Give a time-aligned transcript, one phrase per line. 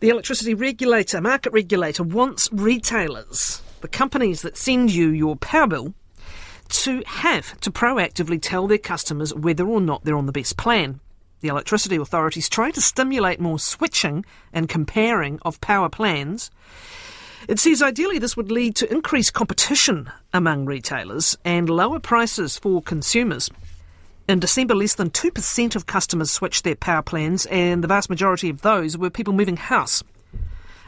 [0.00, 5.94] The electricity regulator, market regulator, wants retailers, the companies that send you your power bill,
[6.70, 11.00] to have to proactively tell their customers whether or not they're on the best plan.
[11.40, 14.24] The electricity authorities try to stimulate more switching
[14.54, 16.50] and comparing of power plans.
[17.46, 22.80] It says ideally this would lead to increased competition among retailers and lower prices for
[22.80, 23.50] consumers.
[24.30, 28.48] In December, less than 2% of customers switched their power plans, and the vast majority
[28.48, 30.04] of those were people moving house.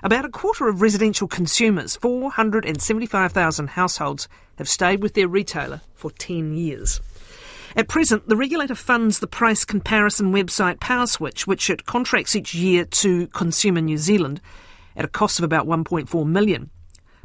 [0.05, 4.29] About a quarter of residential consumers, 475,000 households,
[4.59, 7.01] have stayed with their retailer for 10 years.
[7.75, 12.85] At present, the regulator funds the price comparison website PowerSwitch, which it contracts each year
[12.85, 14.41] to Consumer New Zealand
[14.95, 16.71] at a cost of about 1.4 million.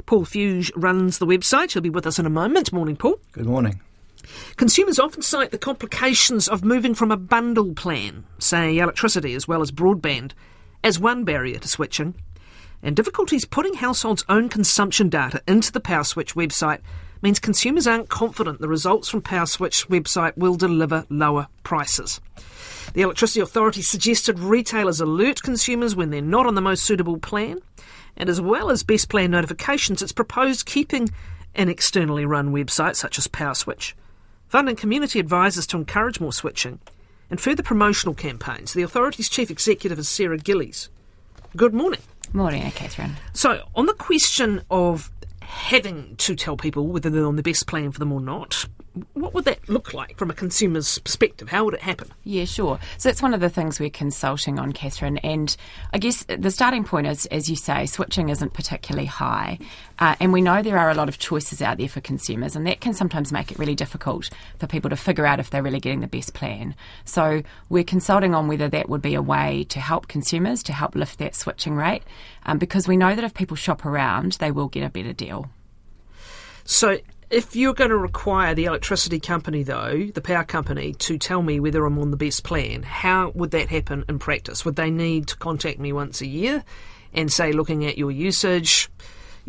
[0.04, 1.74] Paul Fuge runs the website.
[1.74, 2.72] He'll be with us in a moment.
[2.72, 3.20] Morning, Paul.
[3.30, 3.80] Good morning.
[4.56, 9.62] Consumers often cite the complications of moving from a bundle plan, say electricity as well
[9.62, 10.32] as broadband,
[10.82, 12.14] as one barrier to switching,
[12.82, 16.80] and difficulties putting households' own consumption data into the PowerSwitch website
[17.22, 22.20] means consumers aren't confident the results from PowerSwitch website will deliver lower prices.
[22.94, 27.58] The Electricity Authority suggested retailers alert consumers when they're not on the most suitable plan,
[28.16, 31.10] and as well as best plan notifications, it's proposed keeping
[31.54, 33.94] an externally run website such as PowerSwitch
[34.48, 36.80] funding community advisors to encourage more switching,
[37.30, 38.72] and further promotional campaigns.
[38.72, 40.88] The authority's chief executive is Sarah Gillies.
[41.56, 42.00] Good morning.
[42.32, 43.16] Morning, Catherine.
[43.32, 47.90] So, on the question of having to tell people whether they're on the best plan
[47.90, 48.66] for them or not,
[49.14, 51.48] what would that look like from a consumer's perspective?
[51.48, 52.08] How would it happen?
[52.24, 52.78] Yeah, sure.
[52.96, 55.18] So that's one of the things we're consulting on, Catherine.
[55.18, 55.56] And
[55.92, 59.58] I guess the starting point is, as you say, switching isn't particularly high.
[59.98, 62.66] Uh, and we know there are a lot of choices out there for consumers, and
[62.66, 65.80] that can sometimes make it really difficult for people to figure out if they're really
[65.80, 66.74] getting the best plan.
[67.04, 70.94] So we're consulting on whether that would be a way to help consumers, to help
[70.94, 72.02] lift that switching rate,
[72.46, 75.50] um, because we know that if people shop around, they will get a better deal.
[76.64, 76.98] So
[77.30, 81.60] if you're going to require the electricity company, though, the power company, to tell me
[81.60, 84.64] whether I'm on the best plan, how would that happen in practice?
[84.64, 86.64] Would they need to contact me once a year
[87.12, 88.88] and say, looking at your usage,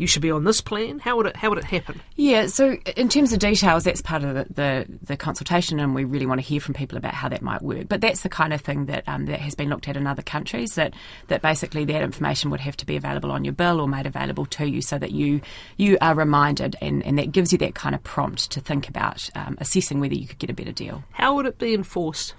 [0.00, 0.98] you should be on this plan?
[0.98, 2.00] How would it how would it happen?
[2.16, 6.04] Yeah, so in terms of details, that's part of the, the, the consultation, and we
[6.04, 7.88] really want to hear from people about how that might work.
[7.88, 10.22] But that's the kind of thing that um, that has been looked at in other
[10.22, 10.74] countries.
[10.76, 10.94] That
[11.28, 14.46] that basically that information would have to be available on your bill or made available
[14.46, 15.42] to you, so that you
[15.76, 19.28] you are reminded, and, and that gives you that kind of prompt to think about
[19.34, 21.04] um, assessing whether you could get a better deal.
[21.12, 22.34] How would it be enforced?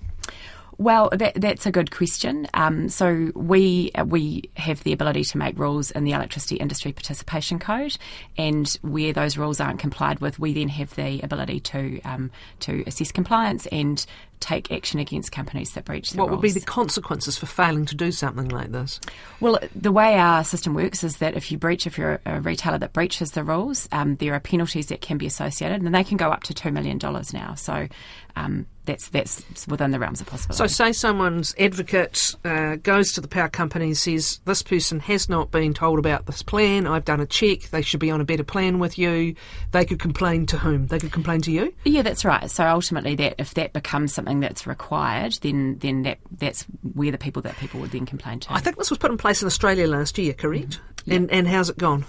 [0.82, 2.48] Well, that, that's a good question.
[2.56, 7.60] Um, so we we have the ability to make rules in the electricity industry participation
[7.60, 7.96] code,
[8.36, 12.32] and where those rules aren't complied with, we then have the ability to um,
[12.62, 14.04] to assess compliance and
[14.42, 16.30] take action against companies that breach the rules.
[16.30, 19.00] what would be the consequences for failing to do something like this?
[19.40, 22.78] Well, the way our system works is that if you breach, if you're a retailer
[22.78, 26.18] that breaches the rules, um, there are penalties that can be associated, and they can
[26.18, 27.56] go up to two million dollars now.
[27.56, 27.88] So
[28.36, 30.58] um, that's that's within the realms of possibility.
[30.58, 35.30] So, say someone's advocate uh, goes to the power company and says, "This person has
[35.30, 36.88] not been told about this plan.
[36.88, 37.62] I've done a check.
[37.70, 39.36] They should be on a better plan with you."
[39.72, 40.88] They could complain to whom?
[40.88, 41.74] They could complain to you.
[41.84, 42.50] Yeah, that's right.
[42.50, 47.18] So ultimately, that if that becomes something that's required, then then that that's where the
[47.18, 48.54] people that people would then complain to.
[48.54, 50.80] I think this was put in place in Australia last year, correct?
[50.80, 51.12] Mm-hmm.
[51.12, 52.06] And and how's it gone?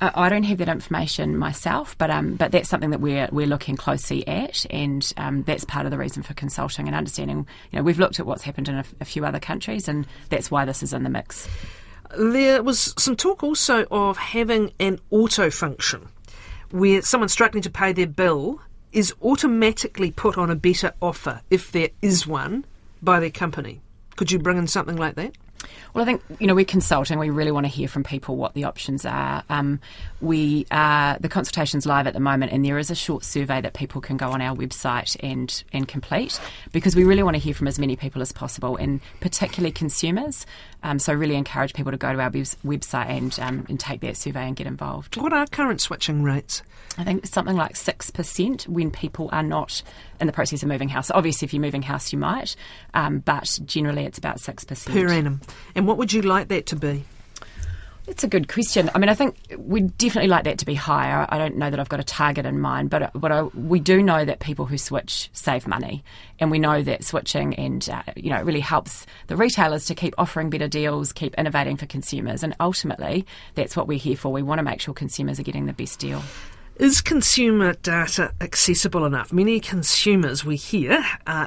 [0.00, 3.46] Uh, I don't have that information myself, but um, but that's something that we're we're
[3.46, 7.46] looking closely at, and um, that's part of the reason for consulting and understanding.
[7.70, 10.50] You know, we've looked at what's happened in a, a few other countries, and that's
[10.50, 11.48] why this is in the mix.
[12.16, 16.08] There was some talk also of having an auto function
[16.70, 18.60] where someone struggling to pay their bill
[18.94, 22.64] is automatically put on a better offer if there is one
[23.02, 23.80] by their company.
[24.16, 25.34] Could you bring in something like that?
[25.92, 27.18] Well, I think you know we're consulting.
[27.18, 29.44] We really want to hear from people what the options are.
[29.48, 29.80] Um,
[30.20, 33.74] we are the consultation's live at the moment, and there is a short survey that
[33.74, 36.40] people can go on our website and and complete
[36.72, 40.46] because we really want to hear from as many people as possible, and particularly consumers.
[40.82, 42.34] Um, so, really encourage people to go to our web-
[42.64, 45.16] website and um, and take that survey and get involved.
[45.16, 46.62] What are current switching rates?
[46.96, 49.82] I think something like six percent when people are not
[50.20, 51.10] in the process of moving house.
[51.10, 52.56] Obviously, if you're moving house, you might,
[52.94, 55.40] um, but generally it's about six percent per annum.
[55.74, 57.04] And what would you like that to be?
[58.06, 58.90] It's a good question.
[58.94, 61.26] I mean, I think we'd definitely like that to be higher.
[61.30, 64.02] I don't know that I've got a target in mind, but but I, we do
[64.02, 66.04] know that people who switch save money,
[66.38, 69.94] and we know that switching and uh, you know it really helps the retailers to
[69.94, 74.30] keep offering better deals, keep innovating for consumers, and ultimately that's what we're here for.
[74.30, 76.22] We want to make sure consumers are getting the best deal.
[76.76, 79.32] Is consumer data accessible enough?
[79.32, 81.46] Many consumers we hear uh,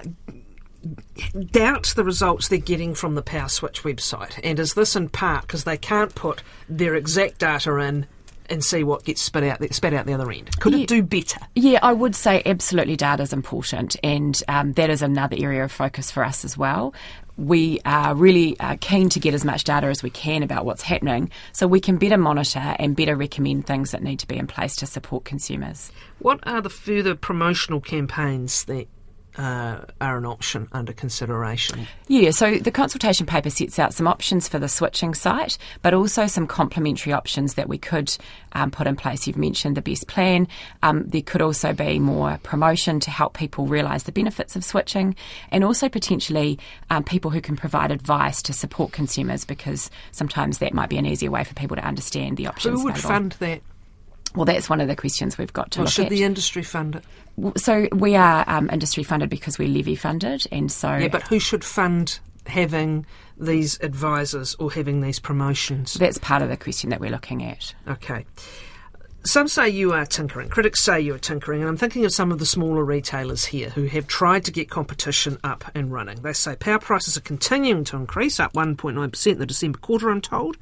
[1.51, 4.39] doubt the results they're getting from the PowerSwitch website?
[4.43, 8.07] And is this in part because they can't put their exact data in
[8.49, 10.57] and see what gets spit out spat out the other end?
[10.61, 10.79] Could Yeah.
[10.83, 11.39] it do better?
[11.55, 15.71] Yeah, I would say absolutely data is important, and um, that is another area of
[15.73, 16.93] focus for us as well.
[17.37, 20.81] We are really uh, keen to get as much data as we can about what's
[20.81, 24.47] happening so we can better monitor and better recommend things that need to be in
[24.47, 25.91] place to support consumers.
[26.19, 28.87] What are the further promotional campaigns that
[29.37, 31.87] uh, are an option under consideration?
[32.07, 36.27] Yeah, so the consultation paper sets out some options for the switching site, but also
[36.27, 38.15] some complementary options that we could
[38.53, 39.27] um, put in place.
[39.27, 40.47] You've mentioned the best plan.
[40.83, 45.15] Um, there could also be more promotion to help people realise the benefits of switching,
[45.51, 50.73] and also potentially um, people who can provide advice to support consumers because sometimes that
[50.73, 52.79] might be an easier way for people to understand the options.
[52.79, 53.09] Who would available.
[53.09, 53.61] fund that?
[54.35, 56.09] Well, that's one of the questions we've got to Or look should at.
[56.11, 57.03] the industry fund it?
[57.55, 61.39] So we are um, industry funded because we're levy funded, and so Yeah, but who
[61.39, 63.05] should fund having
[63.37, 65.93] these advisors or having these promotions?
[65.93, 67.75] that's part of the question that we're looking at.
[67.87, 68.25] Okay.
[69.23, 70.47] Some say you are tinkering.
[70.47, 73.69] Critics say you are tinkering, and I'm thinking of some of the smaller retailers here
[73.71, 76.21] who have tried to get competition up and running.
[76.21, 80.21] They say power prices are continuing to increase, up 1.9% in the December quarter, I'm
[80.21, 80.55] told.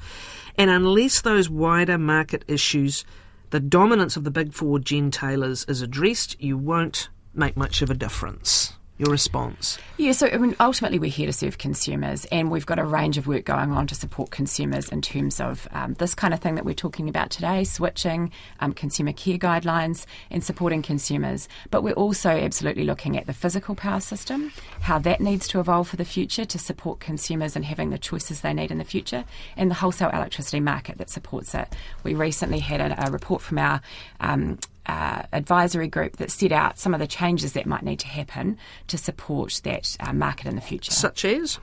[0.57, 3.05] And unless those wider market issues,
[3.49, 7.95] the dominance of the big four gentailers is addressed, you won't make much of a
[7.95, 8.73] difference.
[8.97, 9.77] Your response?
[9.97, 13.17] Yeah, so I mean, ultimately we're here to serve consumers, and we've got a range
[13.17, 16.55] of work going on to support consumers in terms of um, this kind of thing
[16.55, 18.31] that we're talking about today: switching,
[18.61, 21.49] um, consumer care guidelines, and supporting consumers.
[21.71, 25.89] But we're also absolutely looking at the physical power system, how that needs to evolve
[25.89, 29.25] for the future to support consumers and having the choices they need in the future,
[29.57, 31.67] and the wholesale electricity market that supports it.
[32.03, 33.81] We recently had a, a report from our
[34.21, 38.07] um, uh, advisory group that set out some of the changes that might need to
[38.07, 40.91] happen to support that uh, market in the future.
[40.91, 41.59] Such as?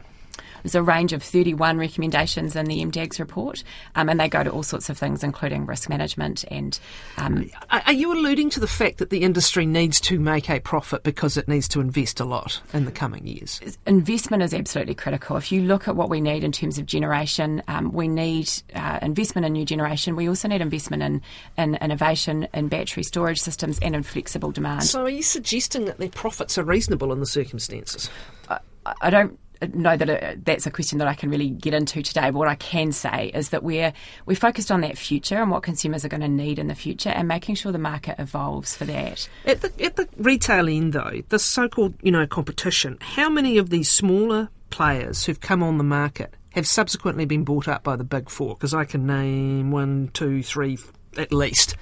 [0.63, 3.65] There's a range of 31 recommendations in the MDAGS report,
[3.95, 6.79] um, and they go to all sorts of things, including risk management and.
[7.19, 11.03] Um, Are you alluding to the fact that the industry needs to make a profit
[11.03, 13.61] because it needs to invest a lot in the coming years?
[13.87, 15.37] investment is absolutely critical.
[15.37, 18.99] If you look at what we need in terms of generation, um, we need uh,
[19.03, 20.17] investment in new generation.
[20.17, 21.23] We also need investment in,
[21.57, 24.85] in innovation, in battery storage systems, and in flexible demand.
[24.85, 28.09] So, are you suggesting that their profits are reasonable in the circumstances?
[28.49, 28.61] I-
[29.01, 29.39] I don't
[29.69, 32.31] know that it, that's a question that I can really get into today.
[32.31, 33.93] But what I can say is that we're
[34.27, 37.11] we're focused on that future and what consumers are going to need in the future,
[37.11, 39.29] and making sure the market evolves for that.
[39.47, 42.99] At the at the retail end, though, the so-called you know competition.
[43.01, 47.69] How many of these smaller players who've come on the market have subsequently been bought
[47.69, 48.55] up by the big four?
[48.55, 50.79] Because I can name one, two, three,
[51.17, 51.77] at least.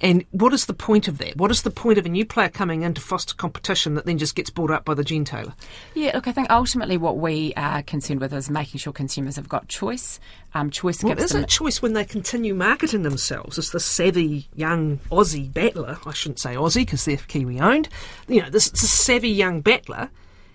[0.00, 1.36] And what is the point of that?
[1.36, 4.18] What is the point of a new player coming in to foster competition that then
[4.18, 5.54] just gets bought up by the gentailer?
[5.94, 9.48] Yeah, look, I think ultimately what we are concerned with is making sure consumers have
[9.48, 10.18] got choice.
[10.54, 11.44] Um, choice Well, gives is them.
[11.44, 15.98] a choice when they continue marketing themselves as the savvy young Aussie battler?
[16.06, 17.88] I shouldn't say Aussie because they're Kiwi owned.
[18.26, 20.10] You know, this, this savvy young battler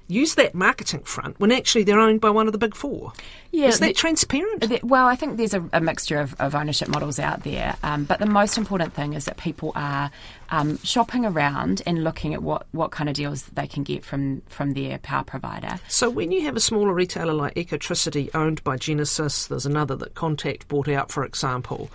[0.08, 3.12] use that marketing front when actually they're owned by one of the big four.
[3.52, 4.62] Yeah, is that the- transparent?
[4.62, 8.04] The- Well, I think there's a, a mixture of, of ownership models out there, um,
[8.06, 10.12] but the most important thing is that people are
[10.52, 14.42] um, shopping around and looking at what, what kind of deals they can get from,
[14.46, 15.80] from their power provider.
[15.88, 20.14] So when you have a smaller retailer like Ecotricity owned by Genesis, there's another that
[20.14, 21.90] Contact bought out, for example.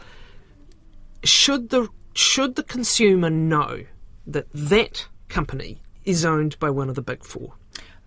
[1.23, 3.85] Should the should the consumer know
[4.27, 7.53] that that company is owned by one of the big four?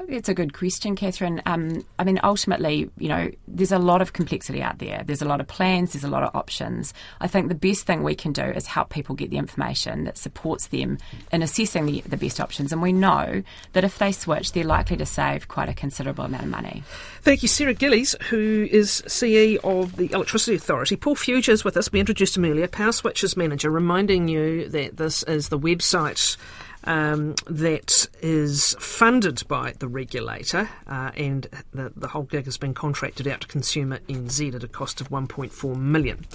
[0.07, 1.41] It's a good question, Catherine.
[1.45, 5.03] Um, I mean, ultimately, you know, there's a lot of complexity out there.
[5.05, 6.93] There's a lot of plans, there's a lot of options.
[7.22, 10.17] I think the best thing we can do is help people get the information that
[10.17, 10.98] supports them
[11.31, 12.72] in assessing the, the best options.
[12.72, 13.43] And we know
[13.74, 16.83] that if they switch, they're likely to save quite a considerable amount of money.
[17.22, 20.95] Thank you, Sarah Gillies, who is CE of the Electricity Authority.
[20.95, 21.91] Paul Fuge is with us.
[21.91, 26.38] We introduced him earlier, PowerSwitch's Manager, reminding you that this is the website
[26.86, 32.74] um, that is funded by the regulator, uh, and the, the whole gig has been
[32.74, 36.25] contracted out to Consumer NZ at a cost of 1.4 million.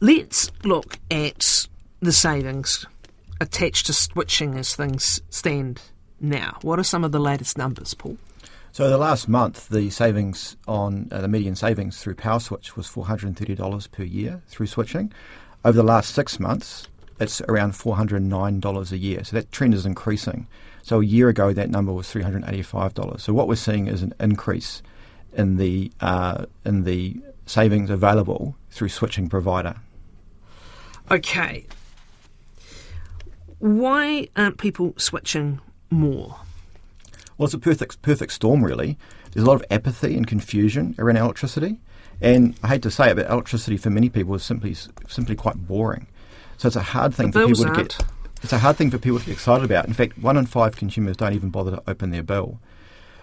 [0.00, 1.66] Let's look at
[2.00, 2.86] the savings
[3.40, 5.80] attached to switching as things stand
[6.20, 6.58] now.
[6.62, 8.16] What are some of the latest numbers, Paul?
[8.72, 13.06] So the last month, the savings on uh, the median savings through PowerSwitch was four
[13.06, 15.12] hundred and thirty dollars per year through switching.
[15.64, 16.86] Over the last six months,
[17.20, 19.24] it's around four hundred and nine dollars a year.
[19.24, 20.46] So that trend is increasing.
[20.82, 23.22] So a year ago, that number was three hundred and eighty-five dollars.
[23.22, 24.82] So what we're seeing is an increase
[25.34, 29.76] in the uh, in the savings available through switching provider.
[31.10, 31.66] Okay.
[33.58, 35.60] Why aren't people switching
[35.90, 36.36] more?
[37.36, 38.98] Well, it's a perfect perfect storm, really.
[39.32, 41.80] There's a lot of apathy and confusion around electricity,
[42.20, 44.74] and I hate to say it, but electricity for many people is simply
[45.08, 46.06] simply quite boring.
[46.58, 47.96] So it's a hard thing for people to aren't.
[47.96, 48.06] get.
[48.42, 49.86] It's a hard thing for people to get excited about.
[49.86, 52.60] In fact, one in five consumers don't even bother to open their bill.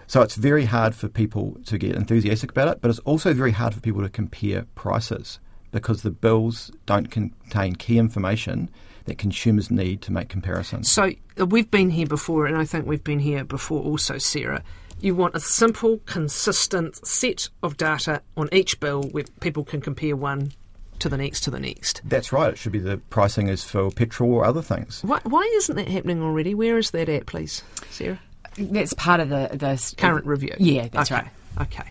[0.06, 3.52] So it's very hard for people to get enthusiastic about it, but it's also very
[3.52, 5.38] hard for people to compare prices
[5.72, 8.70] because the bills don't contain key information
[9.04, 10.90] that consumers need to make comparisons.
[10.90, 14.62] So uh, we've been here before, and I think we've been here before also, Sarah.
[15.00, 20.16] You want a simple, consistent set of data on each bill where people can compare
[20.16, 20.52] one
[21.00, 22.00] to the next to the next.
[22.04, 22.52] That's right.
[22.52, 25.02] It should be the pricing is for petrol or other things.
[25.02, 26.54] Why, why isn't that happening already?
[26.54, 28.20] Where is that at, please, Sarah?
[28.58, 30.54] That's part of the the Current review.
[30.58, 31.22] Yeah, that's okay.
[31.22, 31.30] right.
[31.62, 31.90] Okay.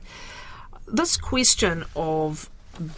[0.88, 2.50] This question of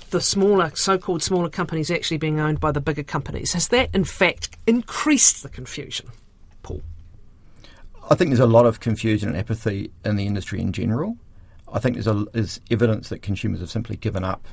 [0.10, 4.04] the smaller, so-called smaller companies actually being owned by the bigger companies has that, in
[4.04, 6.08] fact, increased the confusion,
[6.64, 6.82] Paul?
[8.10, 11.18] I think there's a lot of confusion and apathy in the industry in general.
[11.72, 14.48] I think there's, a, there's evidence that consumers have simply given up.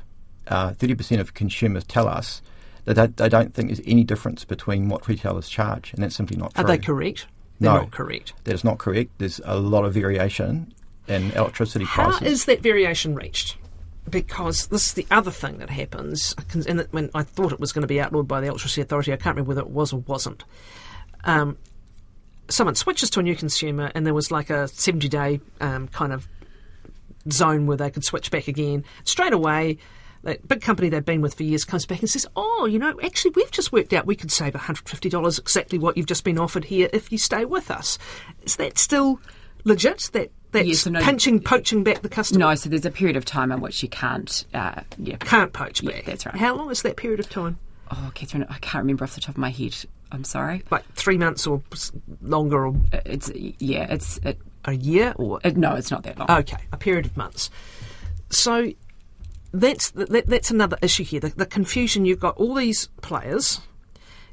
[0.47, 2.41] Uh, 30% of consumers tell us
[2.85, 6.53] that they, don't think there's any difference between what retailers charge, and that's simply not
[6.53, 6.63] true.
[6.63, 7.25] Are they correct?
[7.59, 7.79] They're No.
[7.81, 8.33] not correct.
[8.43, 9.11] That is not correct.
[9.17, 10.71] There's a lot of variation
[11.07, 12.27] in electricity How prices.
[12.27, 13.57] is that variation reached?
[14.07, 16.35] Because this is the other thing that happens,
[16.67, 19.15] and when I thought it was going to be outlawed by the Electricity Authority, I
[19.15, 20.43] can't remember whether it was or wasn't.
[21.23, 21.57] Um,
[22.49, 26.13] someone switches to a new consumer, and there was like a 70 day um, kind
[26.13, 26.27] of
[27.31, 28.83] zone where they could switch back again.
[29.05, 29.79] Straight away,
[30.25, 32.99] that big company they've been with for years comes back and says, Oh, you know,
[33.01, 36.65] actually, we've just worked out we could save $150 exactly what you've just been offered
[36.65, 37.97] here if you stay with us.
[38.43, 39.19] Is that still
[39.63, 40.09] legit?
[40.13, 42.39] That That's Yes, so no- pinching, poaching back the customer?
[42.39, 44.45] No, so there's a period of time in which you can't.
[44.53, 45.17] Uh, yeah.
[45.17, 46.05] Can't poach Yeah, back.
[46.05, 46.35] that's right.
[46.35, 47.57] How long is that period of time?
[47.91, 49.75] Oh, Catherine, I can't remember off the top of my head.
[50.11, 50.63] I'm sorry.
[50.71, 51.61] Like three months or
[52.21, 53.87] longer or Uh, It's yeah.
[53.91, 55.75] It's it, a year or it, no.
[55.75, 56.29] It's not that long.
[56.31, 57.49] Okay, a period of months.
[58.29, 58.71] So
[59.59, 61.19] that's that, that's another issue here.
[61.19, 62.05] The, the confusion.
[62.05, 63.61] You've got all these players.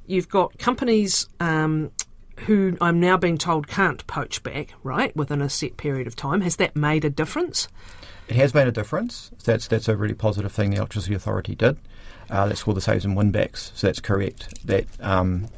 [0.06, 1.92] You've got companies um,
[2.40, 6.40] who I'm now being told can't poach back right within a set period of time.
[6.40, 7.68] Has that made a difference?
[8.28, 9.30] It has made a difference.
[9.44, 11.78] That's that's a really positive thing the Electricity Authority did.
[12.30, 13.72] Uh, that's called the saves and winbacks.
[13.74, 14.66] So that's correct.
[14.66, 15.48] That um,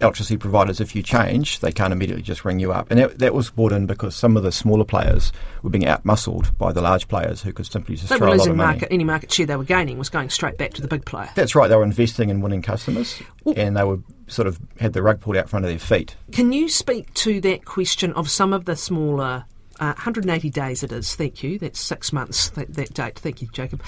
[0.00, 2.90] electricity providers, if you change, they can't immediately just ring you up.
[2.90, 6.56] And that, that was brought in because some of the smaller players were being outmuscled
[6.58, 8.56] by the large players who could simply just They throw were a lot losing of
[8.56, 8.72] money.
[8.72, 8.88] market.
[8.92, 11.28] Any market share they were gaining was going straight back to the big player.
[11.34, 11.68] That's right.
[11.68, 13.22] They were investing in winning customers,
[13.56, 16.16] and they were sort of had the rug pulled out front of their feet.
[16.32, 19.44] Can you speak to that question of some of the smaller,
[19.80, 23.48] uh, 180 days it is, thank you, that's six months, that, that date, thank you,
[23.52, 23.82] Jacob.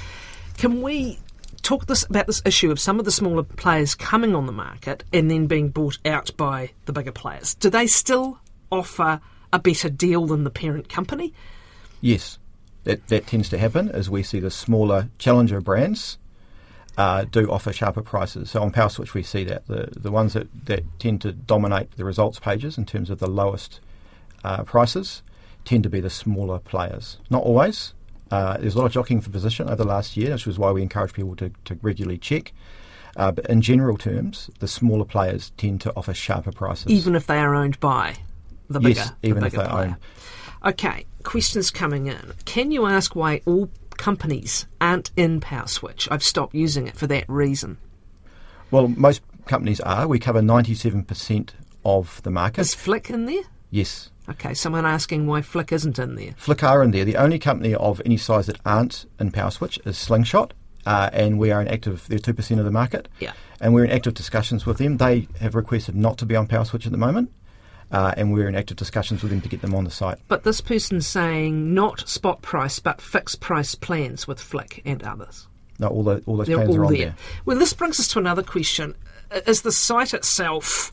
[0.58, 1.18] Can we
[1.62, 5.04] talk this about this issue of some of the smaller players coming on the market
[5.12, 7.54] and then being bought out by the bigger players?
[7.54, 8.38] Do they still
[8.70, 9.20] offer
[9.52, 11.32] a better deal than the parent company?
[12.00, 12.38] Yes,
[12.84, 16.18] that that tends to happen as we see the smaller challenger brands
[16.98, 18.50] uh, do offer sharper prices.
[18.50, 22.04] So on PowerSwitch, we see that the the ones that, that tend to dominate the
[22.04, 23.80] results pages in terms of the lowest
[24.44, 25.22] uh, prices
[25.64, 27.18] tend to be the smaller players.
[27.30, 27.94] Not always.
[28.32, 30.70] Uh, there's a lot of jockeying for position over the last year, which is why
[30.72, 32.52] we encourage people to, to regularly check.
[33.14, 36.86] Uh, but in general terms, the smaller players tend to offer sharper prices.
[36.90, 38.16] Even if they are owned by
[38.70, 39.96] the bigger, Yes, the even if they player.
[40.64, 40.70] own.
[40.70, 42.32] Okay, questions coming in.
[42.46, 46.08] Can you ask why all companies aren't in PowerSwitch?
[46.10, 47.76] I've stopped using it for that reason.
[48.70, 50.08] Well, most companies are.
[50.08, 51.50] We cover 97%
[51.84, 52.62] of the market.
[52.62, 53.42] Is Flick in there?
[53.72, 54.08] Yes.
[54.28, 56.32] Okay, someone asking why Flick isn't in there.
[56.36, 57.04] Flick are in there.
[57.04, 60.54] The only company of any size that aren't in PowerSwitch is Slingshot,
[60.86, 62.06] uh, and we are in active.
[62.08, 63.32] They're two percent of the market, Yeah.
[63.60, 64.98] and we're in active discussions with them.
[64.98, 67.32] They have requested not to be on PowerSwitch at the moment,
[67.90, 70.18] uh, and we're in active discussions with them to get them on the site.
[70.28, 75.48] But this person's saying not spot price, but fixed price plans with Flick and others.
[75.80, 77.06] No, all the all those They're plans all are on there.
[77.06, 77.16] there.
[77.44, 78.94] Well, this brings us to another question.
[79.48, 80.92] Is the site itself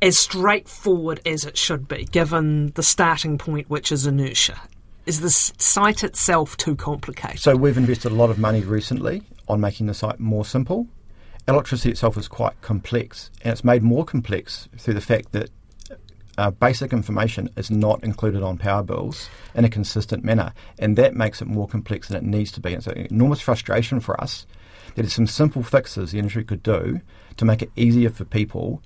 [0.00, 4.60] as straightforward as it should be, given the starting point, which is inertia?
[5.06, 7.40] Is the site itself too complicated?
[7.40, 10.86] So we've invested a lot of money recently on making the site more simple.
[11.48, 15.50] Electricity itself is quite complex, and it's made more complex through the fact that
[16.36, 21.16] uh, basic information is not included on power bills in a consistent manner, and that
[21.16, 22.74] makes it more complex than it needs to be.
[22.74, 24.46] It's an enormous frustration for us
[24.94, 27.00] that there's some simple fixes the industry could do
[27.38, 28.82] to make it easier for people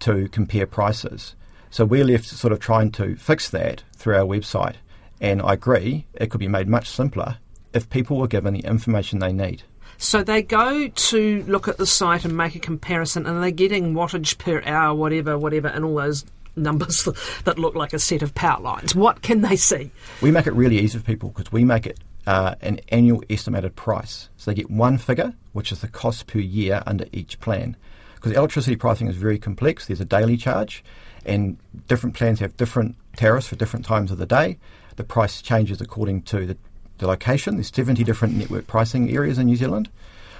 [0.00, 1.34] to compare prices.
[1.70, 4.76] So we're left sort of trying to fix that through our website,
[5.20, 7.38] and I agree it could be made much simpler
[7.72, 9.62] if people were given the information they need.
[9.98, 13.94] So they go to look at the site and make a comparison, and they're getting
[13.94, 16.24] wattage per hour, whatever, whatever, and all those
[16.56, 17.08] numbers
[17.44, 18.94] that look like a set of power lines.
[18.94, 19.90] What can they see?
[20.20, 23.76] We make it really easy for people because we make it uh, an annual estimated
[23.76, 24.28] price.
[24.36, 27.76] So they get one figure, which is the cost per year under each plan.
[28.24, 29.86] Because electricity pricing is very complex.
[29.86, 30.82] There's a daily charge,
[31.26, 34.56] and different plans have different tariffs for different times of the day.
[34.96, 36.56] The price changes according to the,
[36.96, 37.56] the location.
[37.56, 39.90] There's 70 different network pricing areas in New Zealand.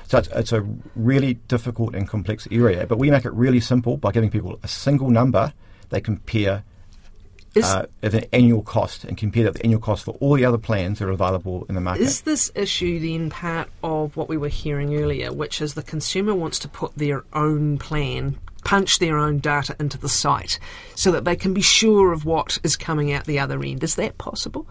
[0.07, 3.99] So it's, it's, a really difficult and complex area, but we make it really simple
[3.99, 5.53] by giving people a single number.
[5.91, 6.65] They compare
[7.63, 10.45] uh, as an annual cost and compare that with the annual cost for all the
[10.45, 12.03] other plans that are available in the market.
[12.03, 16.35] Is this issue then part of what we were hearing earlier, which is the consumer
[16.35, 20.59] wants to put their own plan, punch their own data into the site
[20.95, 23.85] so that they can be sure of what is coming out the other end?
[23.85, 24.67] Is that possible?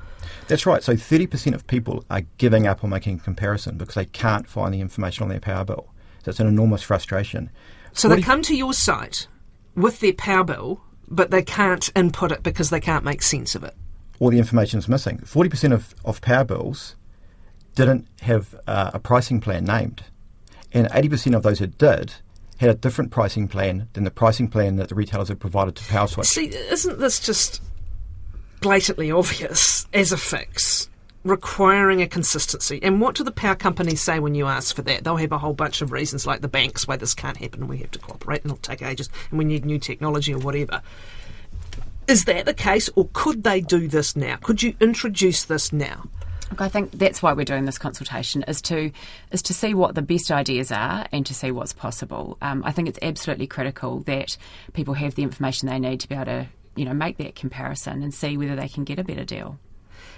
[0.48, 0.84] That's right.
[0.84, 4.74] So 30% of people are giving up on making a comparison because they can't find
[4.74, 5.88] the information on their power bill.
[6.24, 7.50] So it's an enormous frustration.
[7.94, 9.28] So they come to your site
[9.75, 13.64] with their power bill but they can't input it because they can't make sense of
[13.64, 13.76] it.
[14.20, 15.20] All the information is missing.
[15.20, 16.96] 40% of, of power bills
[17.76, 20.04] didn't have uh, a pricing plan named.
[20.72, 22.14] And 80% of those that did
[22.58, 25.84] had a different pricing plan than the pricing plan that the retailers had provided to
[25.84, 26.26] PowerSwitch.
[26.26, 27.62] See, isn't this just
[28.62, 30.90] blatantly obvious as a fix?
[31.24, 32.80] Requiring a consistency.
[32.84, 35.03] And what do the power companies say when you ask for that?
[35.03, 37.77] They'll have a whole bunch of reasons, like the banks, why this can't happen we
[37.77, 40.82] have to cooperate and it'll take ages and we need new technology or whatever.
[42.08, 44.36] Is that the case, or could they do this now?
[44.36, 46.03] Could you introduce this now?
[46.51, 48.92] Look, I think that's why we're doing this consultation is to
[49.32, 52.38] is to see what the best ideas are and to see what's possible.
[52.42, 54.38] Um, I think it's absolutely critical that
[54.74, 58.03] people have the information they need to be able to you know make that comparison
[58.03, 59.58] and see whether they can get a better deal.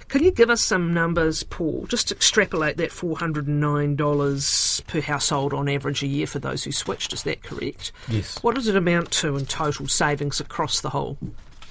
[0.08, 1.86] Can you give us some numbers, Paul?
[1.88, 7.12] Just extrapolate that $409 per household on average a year for those who switched.
[7.12, 7.90] Is that correct?
[8.08, 8.38] Yes.
[8.42, 11.18] What does it amount to in total savings across the whole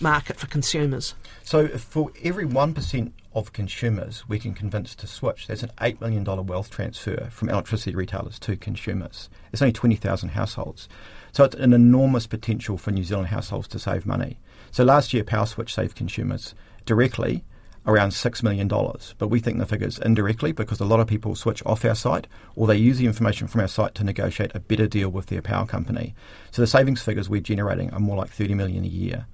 [0.02, 1.16] market for consumers?
[1.44, 6.26] So, for every 1% of consumers we can convince to switch, there's an $8 million
[6.46, 9.30] wealth transfer from electricity retailers to consumers.
[9.54, 10.90] It's only 20,000 households.
[11.32, 14.40] So, it's an enormous potential for New Zealand households to save money.
[14.72, 16.54] So, last year, PowerSwitch saved consumers
[16.86, 17.46] directly
[17.88, 18.68] around $6 million.
[18.68, 22.28] But we think the figures indirectly because a lot of people switch off our site
[22.56, 25.42] or they use the information from our site to negotiate a better deal with their
[25.42, 26.16] power company.
[26.52, 29.28] So the savings figures we're generating are more like 30 million a year.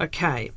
[0.00, 0.50] Okay.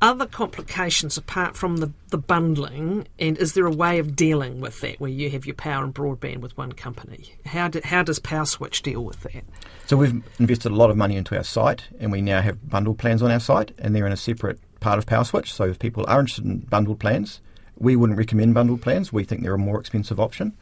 [0.00, 4.80] Other complications apart from the, the bundling, and is there a way of dealing with
[4.80, 7.36] that where you have your power and broadband with one company?
[7.46, 9.44] How, do, how does PowerSwitch deal with that?
[9.86, 12.98] So we've invested a lot of money into our site, and we now have bundled
[12.98, 15.48] plans on our site, and they're in a separate part of PowerSwitch.
[15.48, 17.40] So if people are interested in bundled plans,
[17.78, 19.12] we wouldn't recommend bundled plans.
[19.12, 20.52] We think they're a more expensive option,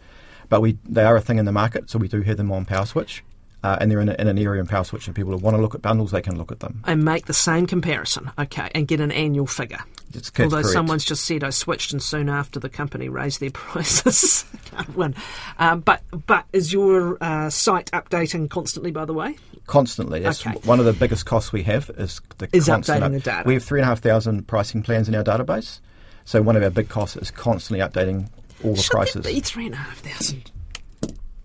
[0.49, 2.67] but we they are a thing in the market, so we do have them on
[2.67, 3.23] PowerSwitch.
[3.63, 5.61] Uh, and they're in, a, in, an area in PowerSwitch, and people who want to
[5.61, 6.83] look at bundles, they can look at them.
[6.87, 9.81] And make the same comparison, okay, and get an annual figure.
[10.15, 10.73] It's, Although correct.
[10.73, 15.15] someone's just said I switched, and soon after the company raised their prices, can't win.
[15.59, 18.91] Um, but but is your uh, site updating constantly?
[18.91, 20.21] By the way, constantly.
[20.21, 20.59] That's okay.
[20.65, 23.43] one of the biggest costs we have is the is updating up- the data.
[23.47, 25.81] We have three and a half thousand pricing plans in our database,
[26.25, 28.29] so one of our big costs is constantly updating
[28.65, 29.27] all the Should prices.
[29.27, 30.51] Be a half thousand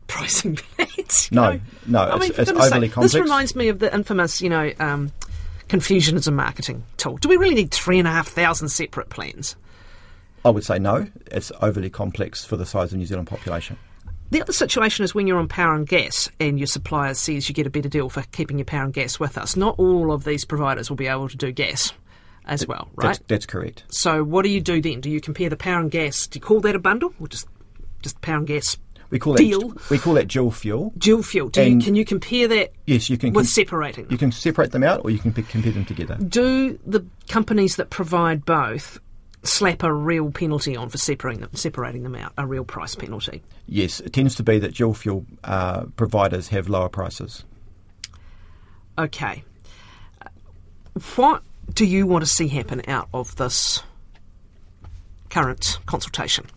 [0.08, 0.95] pricing plans.
[1.32, 1.60] No, know?
[1.88, 3.14] no, I it's, mean, it's overly say, complex.
[3.14, 5.12] This reminds me of the infamous, you know, um,
[5.68, 7.18] confusion as a marketing tool.
[7.18, 9.56] Do we really need three and a half thousand separate plans?
[10.44, 11.08] I would say no.
[11.32, 13.78] It's overly complex for the size of the New Zealand population.
[14.32, 17.56] The other situation is when you're on power and gas and your supplier says you
[17.56, 19.56] get a better deal for keeping your power and gas with us.
[19.56, 21.94] Not all of these providers will be able to do gas
[22.46, 23.08] as well, right?
[23.08, 23.84] That's, that's correct.
[23.90, 25.02] So what do you do then?
[25.02, 26.28] Do you compare the power and gas?
[26.28, 27.48] Do you call that a bundle or just
[28.02, 28.78] just power and gas
[29.16, 29.70] we call deal.
[29.70, 30.92] That, we call that dual fuel.
[30.98, 31.48] Dual fuel.
[31.48, 32.74] Do you, can you compare that?
[32.86, 33.32] Yes, you can.
[33.32, 34.04] With com- separating.
[34.04, 34.12] Them?
[34.12, 36.18] You can separate them out, or you can compare them together.
[36.18, 39.00] Do the companies that provide both
[39.44, 43.42] slap a real penalty on for separating them, separating them out, a real price penalty?
[43.68, 47.46] Yes, it tends to be that dual fuel uh, providers have lower prices.
[48.98, 49.46] Okay.
[51.16, 51.42] What
[51.74, 53.82] do you want to see happen out of this
[55.30, 56.48] current consultation?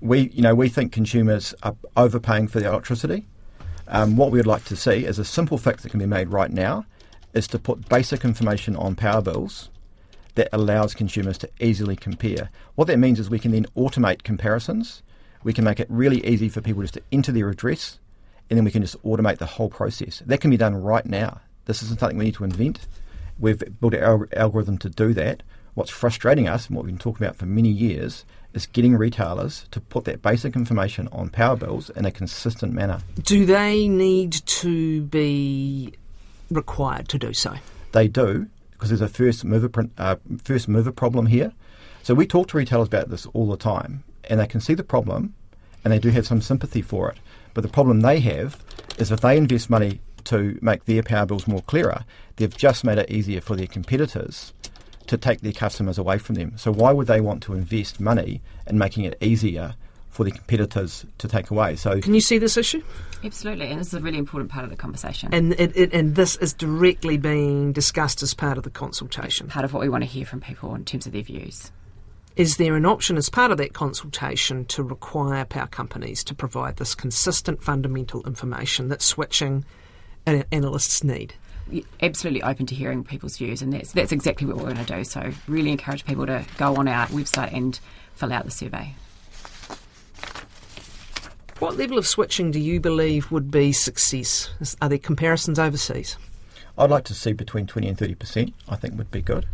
[0.00, 3.26] We, you know, we think consumers are overpaying for their electricity.
[3.88, 6.28] Um, what we would like to see is a simple fix that can be made
[6.28, 6.84] right now
[7.34, 9.70] is to put basic information on power bills
[10.34, 12.50] that allows consumers to easily compare.
[12.74, 15.02] What that means is we can then automate comparisons.
[15.42, 17.98] We can make it really easy for people just to enter their address
[18.48, 20.22] and then we can just automate the whole process.
[20.26, 21.40] That can be done right now.
[21.64, 22.86] This isn't something we need to invent.
[23.38, 25.42] We've built our algorithm to do that.
[25.76, 29.66] What's frustrating us, and what we've been talking about for many years, is getting retailers
[29.70, 32.98] to put that basic information on power bills in a consistent manner.
[33.22, 35.92] Do they need to be
[36.50, 37.56] required to do so?
[37.96, 41.52] they do because there's a first mover uh, first mover problem here.
[42.02, 44.84] So we talk to retailers about this all the time, and they can see the
[44.84, 45.34] problem,
[45.82, 47.16] and they do have some sympathy for it.
[47.54, 48.62] But the problem they have
[48.98, 52.04] is if they invest money to make their power bills more clearer,
[52.36, 54.52] they've just made it easier for their competitors
[55.08, 56.56] to take their customers away from them.
[56.56, 59.74] So why would they want to invest money in making it easier
[60.10, 61.76] for the competitors to take away?
[61.76, 62.82] So Can you see this issue?
[63.22, 65.28] Absolutely, and this is a really important part of the conversation.
[65.32, 69.48] And it, it, and this is directly being discussed as part of the consultation.
[69.48, 71.70] part of what we want to hear from people in terms of their views.
[72.36, 76.76] Is there an option as part of that consultation to require power companies to provide
[76.76, 79.64] this consistent fundamental information that switching
[80.26, 81.34] analysts need?
[81.68, 84.96] We're absolutely open to hearing people's views, and that's that's exactly what we're going to
[84.96, 85.04] do.
[85.04, 87.78] So, really encourage people to go on our website and
[88.14, 88.94] fill out the survey.
[91.58, 94.50] What level of switching do you believe would be success?
[94.82, 96.16] Are there comparisons overseas?
[96.76, 99.46] I'd like to see between 20 and 30%, I think would be good.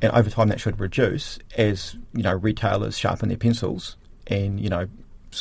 [0.00, 4.70] And over time that should reduce as, you know, retailers sharpen their pencils and, you
[4.70, 4.88] know, s-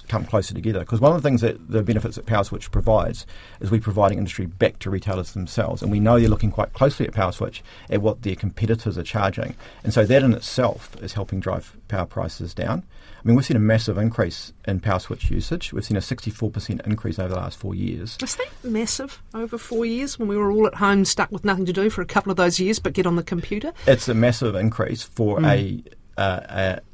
[0.08, 0.80] come closer together.
[0.80, 3.26] Because one of the things that the benefits that PowerSwitch provides
[3.60, 5.82] is we're providing industry back to retailers themselves.
[5.82, 9.56] And we know they're looking quite closely at PowerSwitch at what their competitors are charging.
[9.84, 12.84] And so that in itself is helping drive power prices down.
[13.20, 15.74] I mean, we've seen a massive increase in PowerSwitch usage.
[15.74, 18.18] We've seen a 64% increase over the last four years.
[18.22, 21.66] Was that massive over four years when we were all at home stuck with nothing
[21.66, 23.74] to do for a couple of those years but get on the computer?
[23.88, 25.84] It's a massive increase for a,
[26.18, 26.40] uh,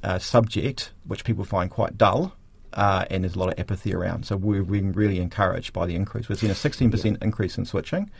[0.03, 2.33] a, a subject which people find quite dull.
[2.75, 4.25] Uh, and there's a lot of apathy around.
[4.25, 6.27] So we're being really encouraged by the increase.
[6.27, 8.11] We've seen a 16% increase in switching,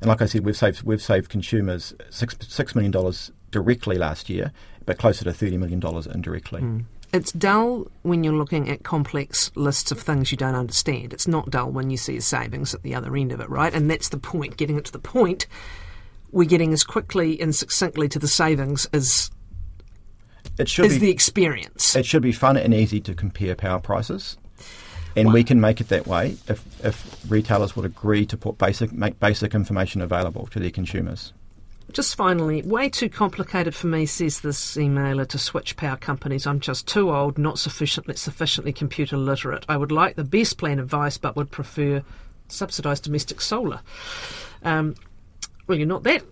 [0.00, 4.28] and like I said, we've saved we've saved consumers six six million dollars directly last
[4.28, 4.52] year,
[4.84, 6.84] but closer to thirty million dollars indirectly.
[7.12, 11.12] It's dull when you're looking at complex lists of things you don't understand.
[11.12, 13.72] It's not dull when you see a savings at the other end of it, right?
[13.72, 14.56] And that's the point.
[14.56, 15.46] Getting it to the point,
[16.32, 19.30] we're getting as quickly and succinctly to the savings as
[20.58, 21.96] It should is be the experience.
[21.96, 24.36] it should be fun and easy to compare power prices.
[25.16, 28.92] And we can make it that way if, if retailers would agree to put basic
[28.92, 31.32] make basic information available to their consumers.
[31.92, 36.46] Just finally, way too complicated for me, says this emailer, to switch power companies.
[36.46, 39.64] I'm just too old, not sufficiently sufficiently computer literate.
[39.68, 42.02] I would like the best plan advice, but would prefer
[42.48, 43.80] subsidised domestic solar.
[44.64, 44.96] Um,
[45.66, 46.24] well, you're not that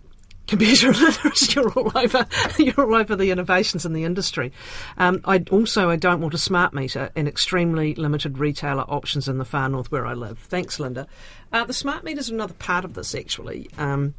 [0.47, 1.55] computer literate.
[1.55, 2.27] You're all over.
[2.59, 4.53] You're all over the innovations in the industry.
[4.99, 9.39] Um, I also I don't want a smart meter and extremely limited retailer options in
[9.39, 10.39] the far north where I live.
[10.39, 11.07] Thanks, Linda.
[11.53, 13.69] Uh, the smart meters are another part of this actually.
[13.79, 14.15] Um,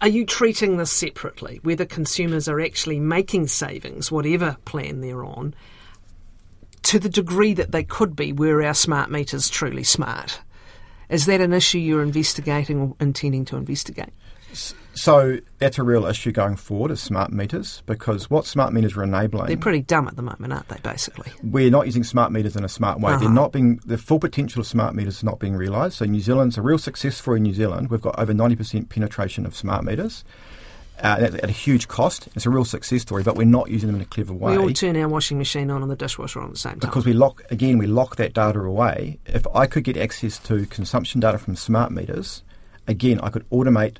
[0.00, 1.60] are you treating this separately?
[1.62, 5.54] Whether consumers are actually making savings, whatever plan they're on,
[6.82, 10.40] to the degree that they could be, were our smart meters truly smart?
[11.08, 14.12] Is that an issue you're investigating or intending to investigate?
[14.94, 19.02] So that's a real issue going forward is smart meters because what smart meters are
[19.02, 21.32] enabling They're pretty dumb at the moment, aren't they, basically?
[21.42, 23.12] we're not using smart meters in a smart way.
[23.12, 23.32] They're Uh-huh.
[23.32, 25.94] not being the full potential of smart meters is not being realised.
[25.96, 27.38] So New Zealand's a real success story.
[27.38, 30.24] In New Zealand, we've got over ninety percent penetration of smart meters
[31.02, 32.28] uh, at, at a huge cost.
[32.34, 34.52] It's a real success story, but we're not using them in a clever way.
[34.52, 36.80] We all turn our washing machine on and the dishwasher on at the same time.
[36.80, 40.66] because we lock again we lock that data away if i could get access to
[40.66, 42.42] consumption data from smart meters
[42.86, 43.96] again i could automate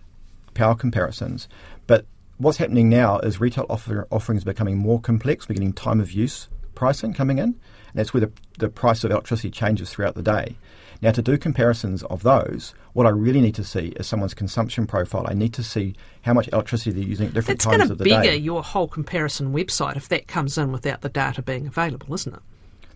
[0.54, 1.48] power comparisons
[1.86, 2.06] but
[2.38, 6.12] what's happening now is retail offer, offerings are becoming more complex we're getting time of
[6.12, 7.56] use pricing coming in and
[7.94, 10.56] that's where the, the price of electricity changes throughout the day
[11.00, 14.86] now to do comparisons of those what i really need to see is someone's consumption
[14.86, 17.88] profile i need to see how much electricity they're using at different It's going times
[17.88, 21.08] to of the bigger day your whole comparison website if that comes in without the
[21.08, 22.40] data being available, isn't it?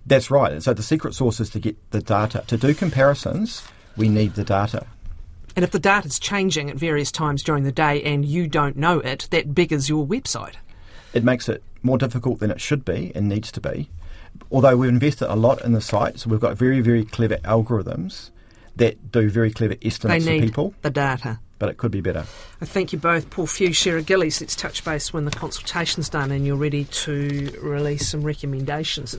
[0.06, 0.52] That's right.
[0.52, 2.44] And so the secret sauce is to get the data.
[2.46, 3.66] To do comparisons,
[3.96, 4.86] we need the data.
[5.56, 9.00] And if the data's changing at various times during the day and you don't know
[9.00, 10.54] it, that beggars your website.
[11.14, 13.88] It makes it more difficult than it should be and needs to be.
[14.50, 18.30] Although we've invested a lot in the site, so we've got very, very clever algorithms
[18.76, 21.38] that do very clever estimates They estimates for need people, the data.
[21.58, 22.26] but it could be better.
[22.60, 24.42] I thank you both, Paul Few, Sarah Gillies.
[24.42, 29.14] Let's touch base when the consultation's done and you're ready to release some recommendations.